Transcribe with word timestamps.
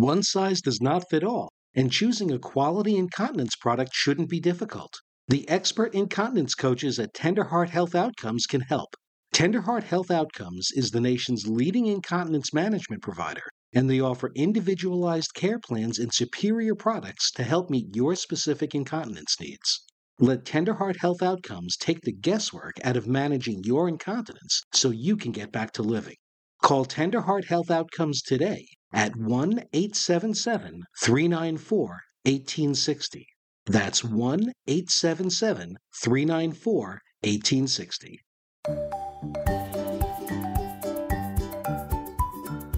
One 0.00 0.22
size 0.22 0.60
does 0.60 0.80
not 0.80 1.10
fit 1.10 1.24
all, 1.24 1.50
and 1.74 1.90
choosing 1.90 2.30
a 2.30 2.38
quality 2.38 2.94
incontinence 2.94 3.56
product 3.56 3.90
shouldn't 3.92 4.28
be 4.28 4.38
difficult. 4.38 4.94
The 5.26 5.48
expert 5.48 5.92
incontinence 5.92 6.54
coaches 6.54 7.00
at 7.00 7.12
Tenderheart 7.14 7.70
Health 7.70 7.96
Outcomes 7.96 8.46
can 8.46 8.60
help. 8.60 8.94
Tenderheart 9.34 9.82
Health 9.82 10.12
Outcomes 10.12 10.70
is 10.70 10.92
the 10.92 11.00
nation's 11.00 11.48
leading 11.48 11.86
incontinence 11.86 12.54
management 12.54 13.02
provider, 13.02 13.42
and 13.72 13.90
they 13.90 13.98
offer 13.98 14.30
individualized 14.36 15.34
care 15.34 15.58
plans 15.58 15.98
and 15.98 16.14
superior 16.14 16.76
products 16.76 17.32
to 17.32 17.42
help 17.42 17.68
meet 17.68 17.96
your 17.96 18.14
specific 18.14 18.76
incontinence 18.76 19.34
needs. 19.40 19.82
Let 20.20 20.44
Tenderheart 20.44 20.98
Health 20.98 21.24
Outcomes 21.24 21.76
take 21.76 22.02
the 22.02 22.12
guesswork 22.12 22.76
out 22.84 22.96
of 22.96 23.08
managing 23.08 23.64
your 23.64 23.88
incontinence 23.88 24.62
so 24.72 24.90
you 24.90 25.16
can 25.16 25.32
get 25.32 25.50
back 25.50 25.72
to 25.72 25.82
living. 25.82 26.18
Call 26.62 26.86
Tenderheart 26.86 27.46
Health 27.46 27.72
Outcomes 27.72 28.22
today 28.22 28.64
at 28.92 29.16
1 29.16 29.50
877 29.72 30.84
394 31.00 31.88
1860. 32.24 33.26
That's 33.66 34.02
1 34.02 34.52
877 34.66 35.76
394 35.94 37.02
1860. 37.22 38.20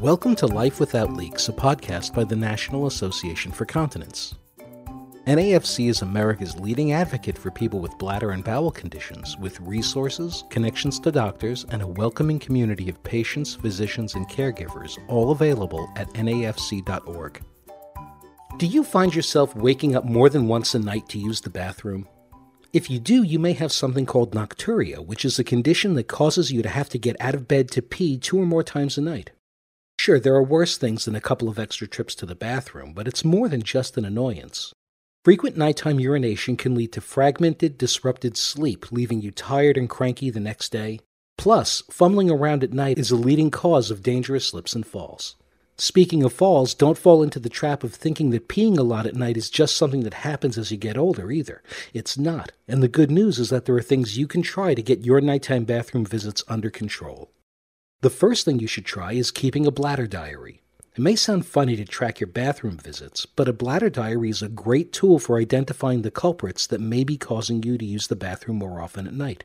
Welcome 0.01 0.35
to 0.37 0.47
Life 0.47 0.81
Without 0.81 1.13
Leaks, 1.13 1.49
a 1.49 1.53
podcast 1.53 2.15
by 2.15 2.25
the 2.25 2.35
National 2.35 2.87
Association 2.87 3.53
for 3.53 3.67
Continence. 3.67 4.35
NAFC 5.31 5.89
is 5.89 6.03
America's 6.03 6.59
leading 6.59 6.91
advocate 6.91 7.39
for 7.39 7.53
people 7.53 7.79
with 7.79 7.97
bladder 7.99 8.33
and 8.33 8.43
bowel 8.43 8.73
conditions, 8.73 9.37
with 9.39 9.61
resources, 9.61 10.43
connections 10.51 10.99
to 10.99 11.13
doctors, 11.13 11.65
and 11.71 11.83
a 11.83 11.87
welcoming 11.87 12.41
community 12.41 12.89
of 12.89 13.01
patients, 13.05 13.55
physicians, 13.55 14.17
and 14.17 14.29
caregivers, 14.29 14.99
all 15.07 15.31
available 15.31 15.89
at 15.95 16.09
nafc.org. 16.15 17.41
Do 18.57 18.67
you 18.67 18.83
find 18.83 19.15
yourself 19.15 19.55
waking 19.55 19.95
up 19.95 20.05
more 20.05 20.29
than 20.29 20.49
once 20.49 20.75
a 20.75 20.81
night 20.81 21.09
to 21.11 21.19
use 21.21 21.41
the 21.41 21.49
bathroom? 21.49 22.09
If 22.73 22.91
you 22.91 22.99
do, 22.99 23.23
you 23.23 23.39
may 23.39 23.53
have 23.53 23.71
something 23.71 24.07
called 24.07 24.33
nocturia, 24.35 24.99
which 25.07 25.25
is 25.25 25.39
a 25.39 25.45
condition 25.45 25.95
that 25.95 26.09
causes 26.09 26.51
you 26.51 26.61
to 26.63 26.69
have 26.69 26.89
to 26.89 26.99
get 26.99 27.15
out 27.21 27.37
of 27.37 27.47
bed 27.47 27.71
to 27.71 27.83
pee 27.83 28.19
two 28.19 28.41
or 28.41 28.47
more 28.47 28.65
times 28.65 28.99
a 28.99 29.01
night. 29.01 29.31
Sure, 30.01 30.19
there 30.19 30.35
are 30.35 30.43
worse 30.43 30.77
things 30.77 31.05
than 31.05 31.15
a 31.15 31.21
couple 31.21 31.49
of 31.49 31.61
extra 31.61 31.87
trips 31.87 32.17
to 32.17 32.27
the 32.27 32.35
bathroom, 32.35 32.93
but 32.93 33.07
it's 33.07 33.25
more 33.25 33.49
than 33.49 33.63
just 33.63 33.97
an 33.97 34.05
annoyance. 34.05 34.73
Frequent 35.23 35.55
nighttime 35.55 36.01
urination 36.01 36.57
can 36.57 36.75
lead 36.75 36.93
to 36.93 37.01
fragmented, 37.03 37.77
disrupted 37.77 38.39
sleep, 38.39 38.91
leaving 38.91 39.21
you 39.21 39.31
tired 39.31 39.77
and 39.77 39.87
cranky 39.87 40.31
the 40.31 40.41
next 40.41 40.73
day. 40.73 40.99
Plus, 41.37 41.83
fumbling 41.91 42.31
around 42.31 42.65
at 42.65 42.73
night 42.73 42.99
is 42.99 43.11
a 43.11 43.17
leading 43.17 43.51
cause 43.51 43.91
of 43.91 44.03
dangerous 44.03 44.47
slips 44.47 44.75
and 44.75 44.87
falls. 44.87 45.37
Speaking 45.77 46.23
of 46.23 46.33
falls, 46.33 46.73
don't 46.73 46.97
fall 46.97 47.23
into 47.23 47.39
the 47.39 47.51
trap 47.51 47.85
of 47.85 47.95
thinking 47.95 48.31
that 48.31 48.49
peeing 48.49 48.79
a 48.79 48.83
lot 48.83 49.05
at 49.05 49.15
night 49.15 49.37
is 49.37 49.51
just 49.51 49.77
something 49.77 50.05
that 50.05 50.15
happens 50.15 50.57
as 50.57 50.71
you 50.71 50.79
get 50.79 50.97
older 50.97 51.31
either. 51.31 51.63
It's 51.93 52.17
not. 52.17 52.53
And 52.67 52.83
the 52.83 52.89
good 52.89 53.11
news 53.11 53.39
is 53.39 53.51
that 53.51 53.67
there 53.67 53.77
are 53.77 53.83
things 53.83 54.17
you 54.17 54.27
can 54.27 54.41
try 54.41 54.73
to 54.73 54.83
get 54.83 55.05
your 55.05 55.21
nighttime 55.21 55.65
bathroom 55.65 56.07
visits 56.07 56.43
under 56.49 56.71
control. 56.71 57.31
The 58.01 58.09
first 58.09 58.47
thing 58.47 58.59
you 58.59 58.67
should 58.67 58.87
try 58.87 59.13
is 59.13 59.31
keeping 59.31 59.67
a 59.67 59.71
bladder 59.71 60.07
diary. 60.07 60.60
It 60.97 61.03
may 61.03 61.15
sound 61.15 61.47
funny 61.47 61.77
to 61.77 61.85
track 61.85 62.19
your 62.19 62.27
bathroom 62.27 62.77
visits, 62.77 63.25
but 63.25 63.47
a 63.47 63.53
bladder 63.53 63.91
diary 63.91 64.29
is 64.29 64.43
a 64.43 64.49
great 64.49 64.93
tool 64.93 65.21
for 65.21 65.39
identifying 65.39 66.03
the 66.03 66.11
culprits 66.11 66.67
that 66.67 66.81
may 66.81 67.05
be 67.05 67.17
causing 67.17 67.63
you 67.63 67.79
to 67.79 67.85
use 67.85 68.09
the 68.09 68.17
bathroom 68.17 68.57
more 68.59 68.81
often 68.81 69.07
at 69.07 69.15
night. 69.15 69.45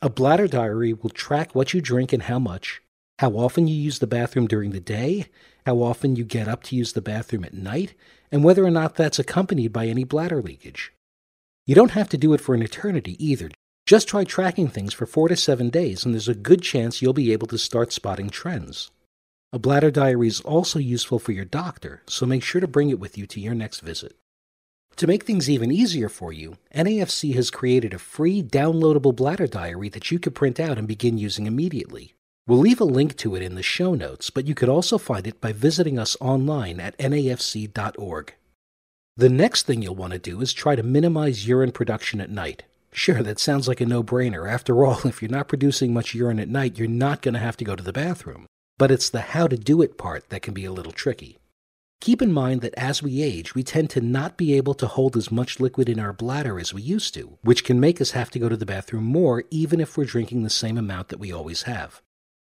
A 0.00 0.08
bladder 0.08 0.46
diary 0.46 0.92
will 0.92 1.10
track 1.10 1.52
what 1.52 1.74
you 1.74 1.80
drink 1.80 2.12
and 2.12 2.22
how 2.22 2.38
much, 2.38 2.80
how 3.18 3.32
often 3.32 3.66
you 3.66 3.74
use 3.74 3.98
the 3.98 4.06
bathroom 4.06 4.46
during 4.46 4.70
the 4.70 4.78
day, 4.78 5.26
how 5.66 5.82
often 5.82 6.14
you 6.14 6.22
get 6.22 6.46
up 6.46 6.62
to 6.64 6.76
use 6.76 6.92
the 6.92 7.00
bathroom 7.00 7.44
at 7.44 7.54
night, 7.54 7.94
and 8.30 8.44
whether 8.44 8.64
or 8.64 8.70
not 8.70 8.94
that's 8.94 9.18
accompanied 9.18 9.72
by 9.72 9.86
any 9.86 10.04
bladder 10.04 10.40
leakage. 10.40 10.92
You 11.66 11.74
don't 11.74 11.90
have 11.90 12.08
to 12.10 12.16
do 12.16 12.32
it 12.34 12.40
for 12.40 12.54
an 12.54 12.62
eternity 12.62 13.16
either. 13.18 13.50
Just 13.84 14.06
try 14.06 14.22
tracking 14.22 14.68
things 14.68 14.94
for 14.94 15.06
four 15.06 15.26
to 15.26 15.34
seven 15.34 15.70
days, 15.70 16.04
and 16.04 16.14
there's 16.14 16.28
a 16.28 16.34
good 16.34 16.62
chance 16.62 17.02
you'll 17.02 17.12
be 17.12 17.32
able 17.32 17.48
to 17.48 17.58
start 17.58 17.92
spotting 17.92 18.30
trends. 18.30 18.92
A 19.50 19.58
bladder 19.58 19.90
diary 19.90 20.28
is 20.28 20.42
also 20.42 20.78
useful 20.78 21.18
for 21.18 21.32
your 21.32 21.46
doctor, 21.46 22.02
so 22.06 22.26
make 22.26 22.42
sure 22.42 22.60
to 22.60 22.68
bring 22.68 22.90
it 22.90 23.00
with 23.00 23.16
you 23.16 23.26
to 23.28 23.40
your 23.40 23.54
next 23.54 23.80
visit. 23.80 24.14
To 24.96 25.06
make 25.06 25.24
things 25.24 25.48
even 25.48 25.72
easier 25.72 26.10
for 26.10 26.34
you, 26.34 26.58
NAFC 26.74 27.34
has 27.34 27.50
created 27.50 27.94
a 27.94 27.98
free 27.98 28.42
downloadable 28.42 29.16
bladder 29.16 29.46
diary 29.46 29.88
that 29.88 30.10
you 30.10 30.18
can 30.18 30.34
print 30.34 30.60
out 30.60 30.76
and 30.76 30.86
begin 30.86 31.16
using 31.16 31.46
immediately. 31.46 32.12
We'll 32.46 32.58
leave 32.58 32.80
a 32.80 32.84
link 32.84 33.16
to 33.18 33.36
it 33.36 33.42
in 33.42 33.54
the 33.54 33.62
show 33.62 33.94
notes, 33.94 34.28
but 34.28 34.46
you 34.46 34.54
could 34.54 34.68
also 34.68 34.98
find 34.98 35.26
it 35.26 35.40
by 35.40 35.52
visiting 35.52 35.98
us 35.98 36.14
online 36.20 36.78
at 36.78 36.98
nafc.org. 36.98 38.34
The 39.16 39.28
next 39.30 39.62
thing 39.64 39.80
you'll 39.80 39.94
want 39.94 40.12
to 40.12 40.18
do 40.18 40.42
is 40.42 40.52
try 40.52 40.76
to 40.76 40.82
minimize 40.82 41.48
urine 41.48 41.72
production 41.72 42.20
at 42.20 42.28
night. 42.28 42.64
Sure, 42.92 43.22
that 43.22 43.38
sounds 43.38 43.66
like 43.66 43.80
a 43.80 43.86
no 43.86 44.02
brainer. 44.02 44.46
After 44.46 44.84
all, 44.84 45.00
if 45.06 45.22
you're 45.22 45.30
not 45.30 45.48
producing 45.48 45.94
much 45.94 46.14
urine 46.14 46.38
at 46.38 46.50
night, 46.50 46.76
you're 46.76 46.86
not 46.86 47.22
going 47.22 47.34
to 47.34 47.40
have 47.40 47.56
to 47.56 47.64
go 47.64 47.74
to 47.74 47.82
the 47.82 47.94
bathroom. 47.94 48.46
But 48.78 48.92
it's 48.92 49.10
the 49.10 49.20
how 49.20 49.48
to 49.48 49.56
do 49.56 49.82
it 49.82 49.98
part 49.98 50.30
that 50.30 50.42
can 50.42 50.54
be 50.54 50.64
a 50.64 50.72
little 50.72 50.92
tricky. 50.92 51.38
Keep 52.00 52.22
in 52.22 52.32
mind 52.32 52.60
that 52.60 52.74
as 52.76 53.02
we 53.02 53.22
age, 53.22 53.56
we 53.56 53.64
tend 53.64 53.90
to 53.90 54.00
not 54.00 54.36
be 54.36 54.54
able 54.54 54.74
to 54.74 54.86
hold 54.86 55.16
as 55.16 55.32
much 55.32 55.58
liquid 55.58 55.88
in 55.88 55.98
our 55.98 56.12
bladder 56.12 56.60
as 56.60 56.72
we 56.72 56.80
used 56.80 57.12
to, 57.14 57.38
which 57.42 57.64
can 57.64 57.80
make 57.80 58.00
us 58.00 58.12
have 58.12 58.30
to 58.30 58.38
go 58.38 58.48
to 58.48 58.56
the 58.56 58.64
bathroom 58.64 59.02
more 59.02 59.42
even 59.50 59.80
if 59.80 59.96
we're 59.96 60.04
drinking 60.04 60.44
the 60.44 60.50
same 60.50 60.78
amount 60.78 61.08
that 61.08 61.18
we 61.18 61.32
always 61.32 61.62
have. 61.62 62.00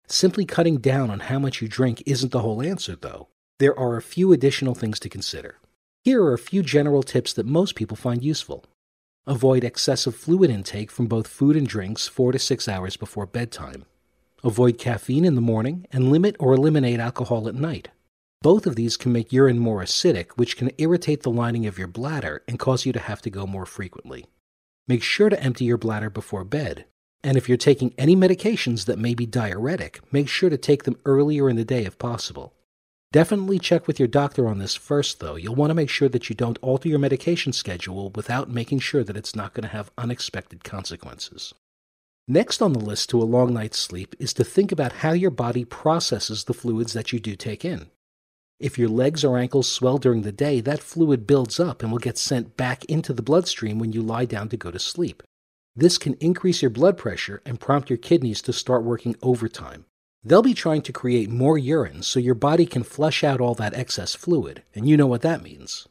Simply 0.08 0.44
cutting 0.44 0.78
down 0.78 1.10
on 1.10 1.20
how 1.20 1.38
much 1.38 1.62
you 1.62 1.68
drink 1.68 2.02
isn't 2.06 2.32
the 2.32 2.40
whole 2.40 2.60
answer, 2.60 2.96
though. 2.96 3.28
There 3.58 3.78
are 3.78 3.96
a 3.96 4.02
few 4.02 4.32
additional 4.32 4.74
things 4.74 4.98
to 5.00 5.08
consider. 5.08 5.56
Here 6.02 6.22
are 6.22 6.34
a 6.34 6.38
few 6.38 6.62
general 6.62 7.04
tips 7.04 7.32
that 7.34 7.46
most 7.46 7.76
people 7.76 7.96
find 7.96 8.22
useful. 8.22 8.64
Avoid 9.28 9.64
excessive 9.64 10.14
fluid 10.14 10.50
intake 10.50 10.90
from 10.90 11.06
both 11.06 11.26
food 11.26 11.56
and 11.56 11.66
drinks 11.66 12.06
four 12.08 12.32
to 12.32 12.38
six 12.38 12.68
hours 12.68 12.96
before 12.96 13.26
bedtime. 13.26 13.86
Avoid 14.46 14.78
caffeine 14.78 15.24
in 15.24 15.34
the 15.34 15.40
morning 15.40 15.88
and 15.90 16.12
limit 16.12 16.36
or 16.38 16.54
eliminate 16.54 17.00
alcohol 17.00 17.48
at 17.48 17.56
night. 17.56 17.88
Both 18.42 18.64
of 18.64 18.76
these 18.76 18.96
can 18.96 19.10
make 19.12 19.32
urine 19.32 19.58
more 19.58 19.82
acidic, 19.82 20.34
which 20.36 20.56
can 20.56 20.70
irritate 20.78 21.24
the 21.24 21.32
lining 21.32 21.66
of 21.66 21.78
your 21.78 21.88
bladder 21.88 22.44
and 22.46 22.56
cause 22.56 22.86
you 22.86 22.92
to 22.92 23.00
have 23.00 23.20
to 23.22 23.30
go 23.30 23.44
more 23.44 23.66
frequently. 23.66 24.26
Make 24.86 25.02
sure 25.02 25.28
to 25.28 25.42
empty 25.42 25.64
your 25.64 25.78
bladder 25.78 26.10
before 26.10 26.44
bed. 26.44 26.84
And 27.24 27.36
if 27.36 27.48
you're 27.48 27.58
taking 27.58 27.92
any 27.98 28.14
medications 28.14 28.84
that 28.84 29.00
may 29.00 29.14
be 29.14 29.26
diuretic, 29.26 29.98
make 30.12 30.28
sure 30.28 30.48
to 30.48 30.56
take 30.56 30.84
them 30.84 31.00
earlier 31.04 31.50
in 31.50 31.56
the 31.56 31.64
day 31.64 31.84
if 31.84 31.98
possible. 31.98 32.54
Definitely 33.10 33.58
check 33.58 33.88
with 33.88 33.98
your 33.98 34.06
doctor 34.06 34.46
on 34.46 34.58
this 34.58 34.76
first, 34.76 35.18
though. 35.18 35.34
You'll 35.34 35.56
want 35.56 35.70
to 35.70 35.74
make 35.74 35.90
sure 35.90 36.08
that 36.10 36.28
you 36.28 36.36
don't 36.36 36.60
alter 36.62 36.88
your 36.88 37.00
medication 37.00 37.52
schedule 37.52 38.10
without 38.10 38.48
making 38.48 38.78
sure 38.78 39.02
that 39.02 39.16
it's 39.16 39.34
not 39.34 39.54
going 39.54 39.64
to 39.64 39.76
have 39.76 39.90
unexpected 39.98 40.62
consequences. 40.62 41.52
Next 42.28 42.60
on 42.60 42.72
the 42.72 42.80
list 42.80 43.10
to 43.10 43.22
a 43.22 43.24
long 43.24 43.54
night's 43.54 43.78
sleep 43.78 44.16
is 44.18 44.34
to 44.34 44.42
think 44.42 44.72
about 44.72 44.94
how 44.94 45.12
your 45.12 45.30
body 45.30 45.64
processes 45.64 46.44
the 46.44 46.54
fluids 46.54 46.92
that 46.92 47.12
you 47.12 47.20
do 47.20 47.36
take 47.36 47.64
in. 47.64 47.88
If 48.58 48.78
your 48.78 48.88
legs 48.88 49.22
or 49.24 49.38
ankles 49.38 49.70
swell 49.70 49.98
during 49.98 50.22
the 50.22 50.32
day, 50.32 50.60
that 50.62 50.82
fluid 50.82 51.26
builds 51.26 51.60
up 51.60 51.82
and 51.82 51.92
will 51.92 52.00
get 52.00 52.18
sent 52.18 52.56
back 52.56 52.84
into 52.86 53.12
the 53.12 53.22
bloodstream 53.22 53.78
when 53.78 53.92
you 53.92 54.02
lie 54.02 54.24
down 54.24 54.48
to 54.48 54.56
go 54.56 54.72
to 54.72 54.78
sleep. 54.78 55.22
This 55.76 55.98
can 55.98 56.14
increase 56.14 56.62
your 56.62 56.70
blood 56.70 56.96
pressure 56.96 57.42
and 57.44 57.60
prompt 57.60 57.90
your 57.90 57.98
kidneys 57.98 58.42
to 58.42 58.52
start 58.52 58.82
working 58.82 59.14
overtime. 59.22 59.84
They'll 60.24 60.42
be 60.42 60.54
trying 60.54 60.82
to 60.82 60.92
create 60.92 61.30
more 61.30 61.58
urine 61.58 62.02
so 62.02 62.18
your 62.18 62.34
body 62.34 62.66
can 62.66 62.82
flush 62.82 63.22
out 63.22 63.40
all 63.40 63.54
that 63.54 63.74
excess 63.74 64.16
fluid, 64.16 64.64
and 64.74 64.88
you 64.88 64.96
know 64.96 65.06
what 65.06 65.22
that 65.22 65.44
means. 65.44 65.86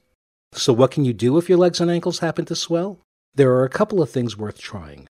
So, 0.52 0.73
what 0.73 0.91
can 0.91 1.06
you 1.06 1.13
do 1.13 1.38
if 1.38 1.47
your 1.47 1.57
legs 1.57 1.79
and 1.79 1.90
ankles 1.90 2.19
happen 2.19 2.44
to 2.46 2.56
swell? 2.56 3.00
There 3.35 3.53
are 3.53 3.63
a 3.63 3.69
couple 3.69 4.02
of 4.02 4.09
things 4.09 4.35
worth 4.35 4.59
trying. 4.59 5.07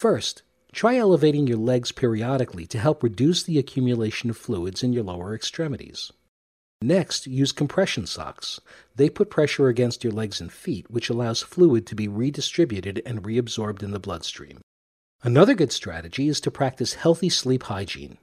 First, 0.00 0.42
try 0.76 0.98
elevating 0.98 1.46
your 1.46 1.56
legs 1.56 1.90
periodically 1.90 2.66
to 2.66 2.78
help 2.78 3.02
reduce 3.02 3.42
the 3.42 3.58
accumulation 3.58 4.28
of 4.28 4.36
fluids 4.36 4.82
in 4.82 4.92
your 4.92 5.02
lower 5.02 5.34
extremities. 5.34 6.12
Next, 6.82 7.26
use 7.26 7.50
compression 7.50 8.06
socks. 8.06 8.60
They 8.94 9.08
put 9.08 9.30
pressure 9.30 9.68
against 9.68 10.04
your 10.04 10.12
legs 10.12 10.38
and 10.38 10.52
feet, 10.52 10.90
which 10.90 11.08
allows 11.08 11.40
fluid 11.40 11.86
to 11.86 11.94
be 11.94 12.08
redistributed 12.08 13.00
and 13.06 13.22
reabsorbed 13.22 13.82
in 13.82 13.92
the 13.92 13.98
bloodstream. 13.98 14.60
Another 15.22 15.54
good 15.54 15.72
strategy 15.72 16.28
is 16.28 16.42
to 16.42 16.50
practice 16.50 16.92
healthy 16.92 17.30
sleep 17.30 17.62
hygiene. 17.64 18.18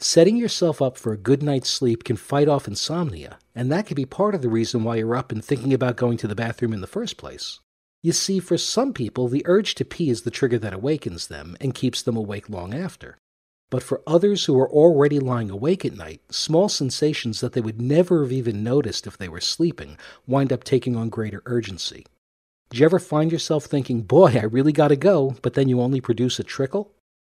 Setting 0.00 0.36
yourself 0.36 0.82
up 0.82 0.98
for 0.98 1.12
a 1.12 1.16
good 1.16 1.40
night's 1.40 1.70
sleep 1.70 2.02
can 2.02 2.16
fight 2.16 2.48
off 2.48 2.66
insomnia, 2.66 3.38
and 3.54 3.70
that 3.70 3.86
can 3.86 3.94
be 3.94 4.04
part 4.04 4.34
of 4.34 4.42
the 4.42 4.48
reason 4.48 4.82
why 4.82 4.96
you're 4.96 5.14
up 5.14 5.30
and 5.30 5.44
thinking 5.44 5.72
about 5.72 5.94
going 5.94 6.16
to 6.16 6.26
the 6.26 6.34
bathroom 6.34 6.72
in 6.72 6.80
the 6.80 6.88
first 6.88 7.16
place. 7.16 7.60
You 8.02 8.12
see, 8.12 8.40
for 8.40 8.58
some 8.58 8.92
people, 8.92 9.28
the 9.28 9.44
urge 9.46 9.76
to 9.76 9.84
pee 9.84 10.10
is 10.10 10.22
the 10.22 10.30
trigger 10.30 10.58
that 10.58 10.74
awakens 10.74 11.28
them 11.28 11.56
and 11.60 11.74
keeps 11.74 12.02
them 12.02 12.16
awake 12.16 12.50
long 12.50 12.74
after. 12.74 13.16
But 13.70 13.84
for 13.84 14.02
others 14.06 14.44
who 14.44 14.58
are 14.58 14.68
already 14.68 15.20
lying 15.20 15.50
awake 15.50 15.84
at 15.84 15.96
night, 15.96 16.20
small 16.28 16.68
sensations 16.68 17.40
that 17.40 17.52
they 17.52 17.60
would 17.60 17.80
never 17.80 18.22
have 18.22 18.32
even 18.32 18.64
noticed 18.64 19.06
if 19.06 19.16
they 19.16 19.28
were 19.28 19.40
sleeping 19.40 19.96
wind 20.26 20.52
up 20.52 20.64
taking 20.64 20.96
on 20.96 21.10
greater 21.10 21.42
urgency. 21.46 22.04
Do 22.70 22.78
you 22.78 22.84
ever 22.84 22.98
find 22.98 23.30
yourself 23.30 23.66
thinking, 23.66 24.02
boy, 24.02 24.32
I 24.34 24.44
really 24.44 24.72
gotta 24.72 24.96
go, 24.96 25.36
but 25.40 25.54
then 25.54 25.68
you 25.68 25.80
only 25.80 26.00
produce 26.00 26.40
a 26.40 26.44
trickle? 26.44 26.90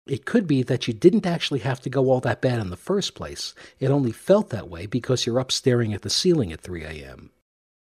It 0.05 0.25
could 0.25 0.47
be 0.47 0.63
that 0.63 0.87
you 0.87 0.93
didn't 0.93 1.25
actually 1.25 1.59
have 1.59 1.79
to 1.81 1.89
go 1.89 2.09
all 2.09 2.19
that 2.21 2.41
bad 2.41 2.59
in 2.59 2.71
the 2.71 2.75
first 2.75 3.15
place. 3.15 3.55
It 3.79 3.89
only 3.89 4.11
felt 4.11 4.49
that 4.49 4.69
way 4.69 4.85
because 4.85 5.25
you're 5.25 5.39
up 5.39 5.51
staring 5.51 5.93
at 5.93 6.01
the 6.01 6.09
ceiling 6.09 6.51
at 6.51 6.61
3 6.61 6.83
a.m. 6.83 7.31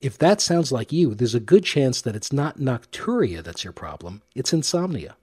If 0.01 0.17
that 0.17 0.41
sounds 0.41 0.73
like 0.73 0.93
you, 0.93 1.15
there's 1.15 1.35
a 1.35 1.41
good 1.41 1.63
chance 1.63 2.01
that 2.01 2.17
it's 2.17 2.33
not 2.33 2.59
nocturia 2.59 3.43
that's 3.43 3.65
your 3.65 3.75
problem, 3.75 4.23
it's 4.35 4.53
insomnia. 4.53 5.17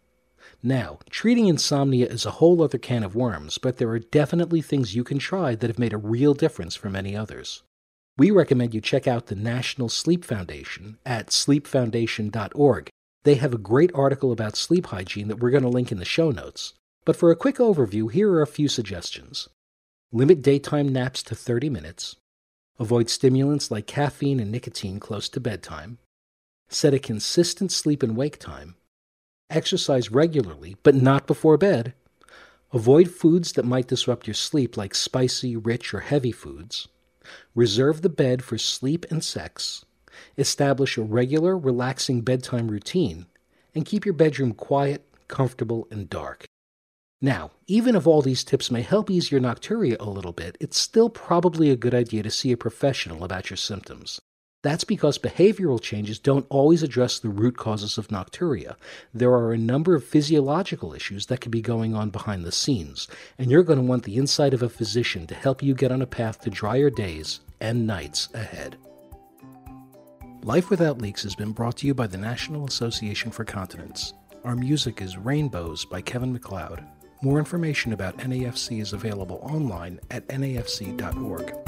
Now, 0.62 1.00
treating 1.10 1.48
insomnia 1.48 2.06
is 2.08 2.26
a 2.26 2.32
whole 2.32 2.62
other 2.62 2.78
can 2.78 3.04
of 3.04 3.16
worms, 3.16 3.58
but 3.58 3.78
there 3.78 3.90
are 3.90 4.00
definitely 4.00 4.62
things 4.62 4.96
you 4.96 5.04
can 5.04 5.18
try 5.18 5.56
that 5.56 5.68
have 5.68 5.80
made 5.80 5.94
a 5.94 5.98
real 5.98 6.36
difference 6.36 6.76
for 6.76 6.92
many 6.92 7.16
others. 7.16 7.64
We 8.20 8.30
recommend 8.30 8.76
you 8.76 8.82
check 8.82 9.08
out 9.08 9.28
the 9.28 9.36
National 9.36 9.90
Sleep 9.90 10.24
Foundation 10.24 11.00
at 11.06 11.28
sleepfoundation.org. 11.28 12.90
They 13.24 13.36
have 13.36 13.54
a 13.54 13.60
great 13.60 13.92
article 13.96 14.32
about 14.32 14.56
sleep 14.56 14.88
hygiene 14.88 15.28
that 15.28 15.40
we're 15.40 15.52
going 15.52 15.64
to 15.64 15.70
link 15.70 15.92
in 15.92 15.98
the 15.98 16.06
show 16.06 16.30
notes. 16.30 16.74
But 17.04 17.16
for 17.16 17.32
a 17.32 17.36
quick 17.36 17.58
overview, 17.58 18.12
here 18.12 18.32
are 18.32 18.42
a 18.44 18.48
few 18.48 18.68
suggestions. 18.68 19.50
Limit 20.12 20.44
daytime 20.44 20.90
naps 20.90 21.24
to 21.24 21.36
30 21.36 21.70
minutes. 21.70 22.16
Avoid 22.80 23.10
stimulants 23.10 23.72
like 23.72 23.88
caffeine 23.88 24.40
and 24.40 24.52
nicotine 24.52 25.00
close 25.00 25.28
to 25.30 25.40
bedtime. 25.40 25.98
Set 26.70 26.94
a 26.94 27.00
consistent 27.00 27.72
sleep 27.72 28.04
and 28.04 28.16
wake 28.16 28.38
time. 28.38 28.76
Exercise 29.50 30.12
regularly, 30.12 30.76
but 30.84 30.94
not 30.94 31.26
before 31.26 31.58
bed. 31.58 31.94
Avoid 32.74 33.10
foods 33.10 33.54
that 33.54 33.66
might 33.66 33.88
disrupt 33.88 34.28
your 34.28 34.34
sleep, 34.34 34.76
like 34.78 34.94
spicy, 34.94 35.56
rich, 35.56 35.94
or 35.94 36.02
heavy 36.02 36.34
foods. 36.34 36.88
Reserve 37.56 38.02
the 38.02 38.10
bed 38.10 38.44
for 38.44 38.58
sleep 38.58 39.06
and 39.10 39.24
sex. 39.24 39.86
Establish 40.38 40.98
a 40.98 41.02
regular, 41.02 41.58
relaxing 41.58 42.22
bedtime 42.22 42.68
routine. 42.68 43.26
And 43.74 43.86
keep 43.86 44.06
your 44.06 44.14
bedroom 44.14 44.54
quiet, 44.54 45.08
comfortable, 45.28 45.88
and 45.90 46.10
dark. 46.10 46.46
Now, 47.22 47.50
even 47.66 47.96
if 47.96 48.06
all 48.06 48.22
these 48.22 48.44
tips 48.44 48.70
may 48.70 48.84
help 48.84 49.10
ease 49.10 49.32
your 49.32 49.42
nocturia 49.42 49.98
a 50.00 50.10
little 50.10 50.34
bit, 50.34 50.56
it's 50.60 50.78
still 50.78 51.10
probably 51.10 51.72
a 51.72 51.76
good 51.76 51.96
idea 51.96 52.22
to 52.22 52.30
see 52.30 52.52
a 52.52 52.58
professional 52.58 53.24
about 53.24 53.50
your 53.50 53.58
symptoms. 53.58 54.22
That's 54.62 54.84
because 54.84 55.18
behavioral 55.18 55.82
changes 55.82 56.20
don't 56.20 56.46
always 56.50 56.84
address 56.84 57.18
the 57.18 57.30
root 57.30 57.58
causes 57.58 57.98
of 57.98 58.10
nocturia. 58.10 58.76
There 59.14 59.32
are 59.32 59.52
a 59.52 59.58
number 59.58 59.96
of 59.96 60.04
physiological 60.04 60.94
issues 60.94 61.28
that 61.28 61.42
could 61.42 61.52
be 61.52 61.62
going 61.62 61.96
on 61.96 62.12
behind 62.12 62.44
the 62.44 62.52
scenes, 62.52 63.08
and 63.40 63.50
you're 63.50 63.64
going 63.64 63.80
to 63.80 63.86
want 63.86 64.04
the 64.04 64.18
insight 64.18 64.54
of 64.54 64.62
a 64.62 64.70
physician 64.70 65.26
to 65.28 65.36
help 65.36 65.64
you 65.64 65.74
get 65.74 65.92
on 65.92 66.02
a 66.04 66.08
path 66.08 66.42
to 66.42 66.52
drier 66.52 66.90
days 66.92 67.40
and 67.60 67.88
nights 67.88 68.30
ahead. 68.36 68.78
Life 70.44 70.70
Without 70.70 71.02
Leaks 71.02 71.24
has 71.24 71.36
been 71.36 71.52
brought 71.52 71.78
to 71.78 71.88
you 71.88 71.96
by 71.96 72.06
the 72.06 72.18
National 72.18 72.68
Association 72.68 73.32
for 73.32 73.44
Continence. 73.44 74.14
Our 74.44 74.56
music 74.56 75.02
is 75.02 75.18
Rainbows 75.18 75.84
by 75.86 76.02
Kevin 76.02 76.32
MacLeod. 76.32 76.84
More 77.22 77.40
information 77.40 77.94
about 77.94 78.18
NAFC 78.18 78.80
is 78.82 78.94
available 78.94 79.40
online 79.42 80.00
at 80.12 80.28
nafc.org. 80.28 81.67